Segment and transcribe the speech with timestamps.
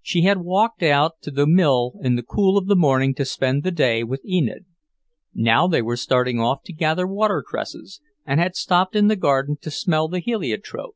[0.00, 3.64] She had walked out to the mill in the cool of the morning to spend
[3.64, 4.64] the day with Enid.
[5.34, 9.56] Now they were starting off to gather water cresses, and had stopped in the garden
[9.62, 10.94] to smell the heliotrope.